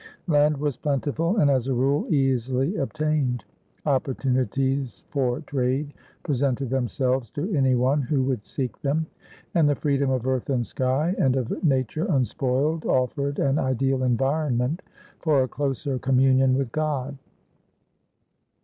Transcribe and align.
Land 0.25 0.57
was 0.57 0.77
plentiful, 0.77 1.37
and, 1.37 1.51
as 1.51 1.67
a 1.67 1.75
rule, 1.75 2.11
easily 2.11 2.75
obtained; 2.77 3.43
opportunities 3.85 5.03
for 5.09 5.41
trade 5.41 5.93
presented 6.23 6.71
themselves 6.71 7.29
to 7.29 7.53
any 7.55 7.75
one 7.75 8.01
who 8.01 8.23
would 8.23 8.43
seek 8.43 8.81
them; 8.81 9.05
and 9.53 9.69
the 9.69 9.75
freedom 9.75 10.09
of 10.09 10.25
earth 10.25 10.49
and 10.49 10.65
sky 10.65 11.13
and 11.19 11.35
of 11.35 11.63
nature 11.63 12.05
unspoiled 12.09 12.83
offered 12.83 13.37
an 13.37 13.59
ideal 13.59 14.01
environment 14.01 14.81
for 15.19 15.43
a 15.43 15.47
closer 15.47 15.99
communion 15.99 16.57
with 16.57 16.71
God. 16.71 17.15